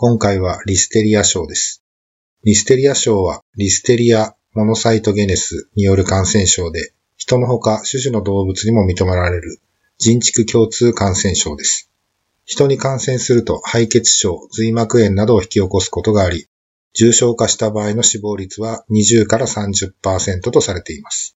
[0.00, 1.82] 今回はリステリア症です。
[2.44, 9.58] リステリア症は、リステリアモノサイトゲネスによる感染症で、人のほか種々の動物にも認められる
[9.98, 11.90] 人畜共通感染症です。
[12.44, 16.46] 人に感染すると肺血症、髄膜炎などを引き起こすことがあり、
[16.94, 21.36] 重症化した場合の死亡率は20から30%とされています。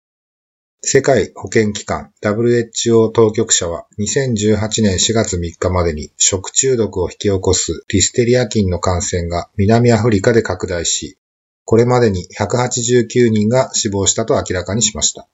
[0.83, 11.19] 世界保健機関 WHO 当局者は2018年4月3日までに食中毒を引き起こすリステリア菌の感染が南アフリカで拡大し、
[11.67, 15.29] これまでに189人が死亡したと明らかにしました。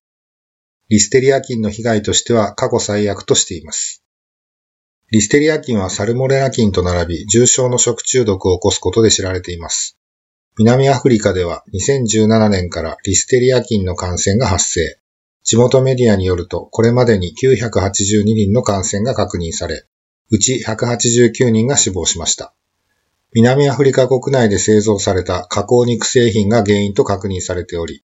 [0.88, 4.02] リステリア菌の被害としては過去最悪としています。
[5.12, 9.96] リステリア菌はサルモネラ菌と並び重症の食中毒を起こすことで知られています。
[10.58, 14.98] 南アフリカでは2017年からリステリア菌の感染が発生。
[15.46, 19.84] 地元メディアによると、これまでに982人の感染が確認され、
[20.28, 22.52] うち189人が死亡しました。
[23.32, 28.02] 南アフリカ国内で製造された加工肉製品が原因と確認されており、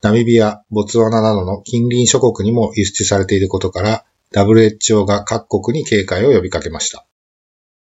[0.00, 7.04] ナミビア、ボツワナなどの近隣諸国にも輸出されていることから、WHO が各国に警戒を呼びかけました。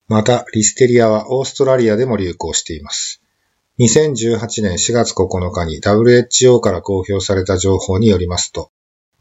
[0.07, 3.21] また、リステリアはオーストラリアでも流行しています。
[3.77, 8.71] 2018年4月9日に WHO から公表された情報によりますと、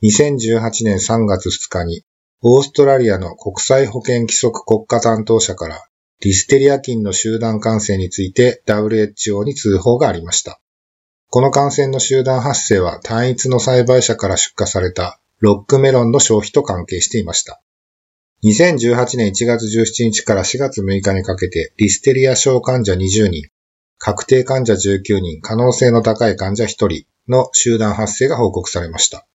[0.02, 2.02] 2018年3月2日に、
[2.42, 5.88] オーストラリアの国際保健規則国家担当者から、
[6.20, 10.60] リステリア菌の集団感染について WHO に通報がありました。
[11.30, 17.60] この感染の集団発生は単一の栽培者から出荷されたロックメロンの消費と関係していました。
[18.44, 23.48] 2018年1月17日から4月6日にかけてリステリア症患者20人、
[23.98, 29.28] 確定患者19人、可能性の高い患者1人の集団発生が報告されました。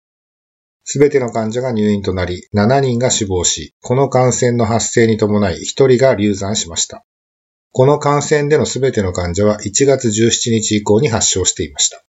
[0.84, 7.04] すべての患者が入院となり、7人が死亡し、この感染の発生に伴い1人が流産しました。
[7.70, 12.04] この感染でのすべての患者は1月17日以降に発症していました。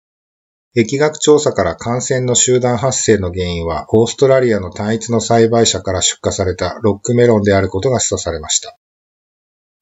[0.77, 8.79] 疫学調査から感染の集団発生の原因は、オーストラリアの単一の栽培者から出荷されたロックメロンであることが示唆されました。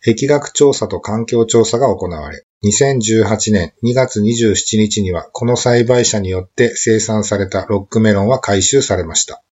[0.07, 9.43] 疫学調査と環境調査が行われ、2018年2月27日にはこの栽培者によって生産されたロックメロンは回収されました。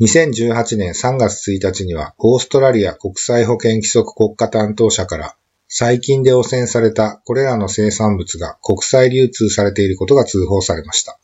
[0.00, 5.36] 2018年3月1日にはオーストラリア国際保健規則国家担当者から
[5.68, 11.20] 最近で汚染されたこれらの生産物が国際流通されていることが通報されました。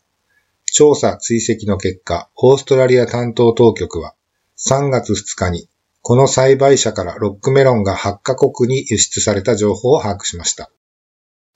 [0.71, 4.13] 調査追跡の結果、オーストラリア担当当局は
[4.59, 5.67] 3月2日に
[6.07, 10.71] この栽培者からロックメロンが8カ国に輸出された情報を把握しました。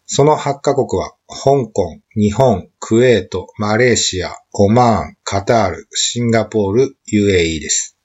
[0.06, 7.95] その8カ国は、香港、日本、クウェート、マレーシア、オマーン、カタール、シンガポール、UAE です。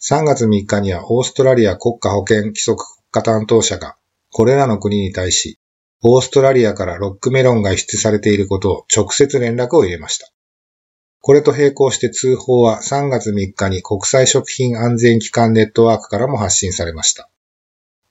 [0.00, 3.96] 3月3日にはオーストラリア国家保健規則国家担当者が、
[4.30, 5.58] これらの国に対し、
[6.04, 10.30] オーストラリアからロックメロンが輸出されていることを直接連絡を入れました。
[11.22, 17.28] これと並行して通報は3月3日に国際食品安全機関ネットワークからも発信されました。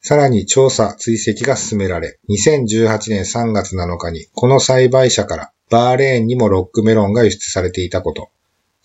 [0.02, 8.30] さらに調査追跡が進められ、2018年3月7日にこの栽培者からバーレーンにもロックメロンが輸出されていたこと、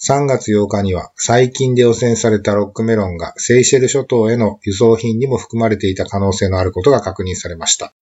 [0.01, 7.95] 3月8日には最近で汚染されたロックメロンがセイシェル諸島への輸送品にも含まれていた可能性のあることが確認されました。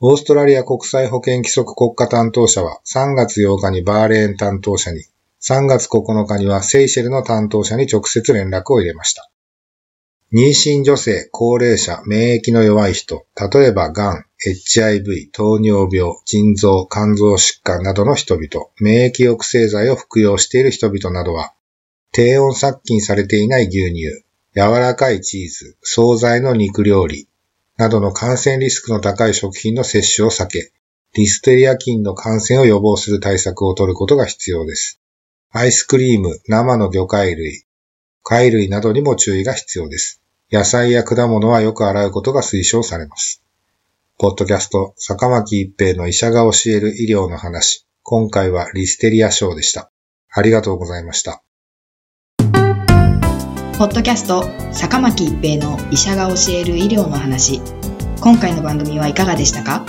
[0.00, 5.04] オーストラリア国際保健規則国家担当者は3月8日にバーレーン担当者に
[5.46, 9.30] 3月9日にはセイシェルの担当者に直接連絡を入れました。
[10.32, 21.52] 妊娠女性、高齢者、免疫の弱い人、例えば癌、HIV、糖尿病、腎臓、肝臓疾患などの人々、免疫抑制剤を服用している人々などは、
[22.10, 24.24] 低温殺菌されていない牛乳、
[24.56, 27.28] 柔らかいチーズ、惣菜の肉料理、
[27.76, 30.72] などの感染リスクの高い食品の摂取を避け、
[31.12, 35.00] リステリア菌の感染を予防する対策を取ることが必要です。
[35.56, 37.64] アイスクリーム、生の魚介類、
[38.24, 40.20] 貝類などにも注意が必要です。
[40.50, 43.40] 野菜や果物はよく洗うことが推奨されます。
[44.18, 47.86] ポッドキャスト、坂巻一平の医者が教える医療の話。
[48.02, 49.92] 今回はリステリア症でした。
[50.28, 51.44] ありがとうございました。
[53.78, 57.60] ポッドキャスト坂巻一平の医者が教える医療の話
[58.20, 59.86] 今回の番組はいかがでしたか？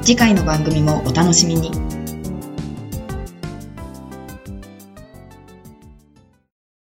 [0.00, 1.87] 次回の番組もお楽しみに。